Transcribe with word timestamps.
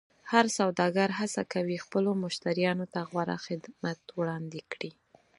هر 0.31 0.45
سوداګر 0.57 1.09
هڅه 1.19 1.41
کوي 1.53 1.77
خپلو 1.85 2.09
مشتریانو 2.23 2.85
ته 2.93 2.99
غوره 3.09 3.37
خدمت 3.45 3.99
وړاندې 4.19 4.61
کړي. 4.71 4.91